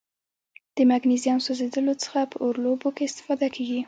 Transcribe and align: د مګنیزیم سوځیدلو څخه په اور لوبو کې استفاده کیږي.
د 0.75 0.77
مګنیزیم 0.91 1.37
سوځیدلو 1.45 1.93
څخه 2.03 2.19
په 2.31 2.37
اور 2.43 2.55
لوبو 2.63 2.89
کې 2.95 3.03
استفاده 3.09 3.47
کیږي. 3.55 3.79